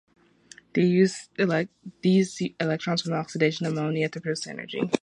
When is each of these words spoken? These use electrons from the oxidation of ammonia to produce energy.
These 0.73 1.29
use 2.01 2.41
electrons 2.59 3.03
from 3.03 3.11
the 3.11 3.17
oxidation 3.19 3.67
of 3.67 3.73
ammonia 3.73 4.09
to 4.09 4.19
produce 4.19 4.47
energy. 4.47 4.89